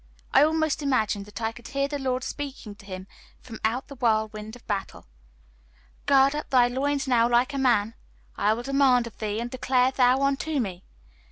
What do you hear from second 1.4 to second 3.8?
I could hear the Lord speaking to him from